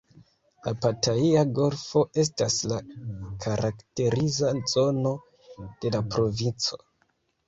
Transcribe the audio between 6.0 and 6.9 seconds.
provinco.